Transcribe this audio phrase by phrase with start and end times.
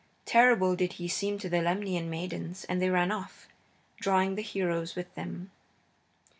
[0.25, 3.47] Terrible did he seem to the Lemnian maidens, and they ran off,
[3.97, 5.51] drawing the heroes with them.